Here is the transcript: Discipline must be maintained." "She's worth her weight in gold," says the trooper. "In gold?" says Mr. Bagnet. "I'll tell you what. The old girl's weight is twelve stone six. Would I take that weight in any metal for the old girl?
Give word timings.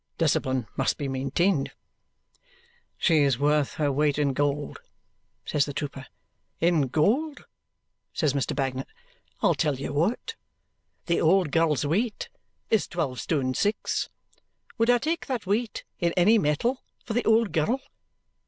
Discipline 0.17 0.65
must 0.75 0.97
be 0.97 1.07
maintained." 1.07 1.73
"She's 2.97 3.37
worth 3.37 3.73
her 3.75 3.91
weight 3.91 4.17
in 4.17 4.33
gold," 4.33 4.79
says 5.45 5.65
the 5.65 5.75
trooper. 5.75 6.07
"In 6.59 6.87
gold?" 6.87 7.45
says 8.11 8.33
Mr. 8.33 8.55
Bagnet. 8.55 8.87
"I'll 9.43 9.53
tell 9.53 9.75
you 9.75 9.93
what. 9.93 10.33
The 11.05 11.21
old 11.21 11.51
girl's 11.51 11.85
weight 11.85 12.29
is 12.71 12.87
twelve 12.87 13.19
stone 13.19 13.53
six. 13.53 14.09
Would 14.79 14.89
I 14.89 14.97
take 14.97 15.27
that 15.27 15.45
weight 15.45 15.83
in 15.99 16.13
any 16.17 16.39
metal 16.39 16.81
for 17.05 17.13
the 17.13 17.23
old 17.25 17.51
girl? 17.51 17.79